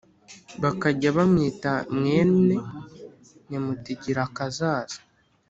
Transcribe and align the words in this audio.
bakajya 0.61 1.09
bamwita 1.17 1.73
mwene 1.97 2.55
Nyamutegerakazaza" 3.49 4.97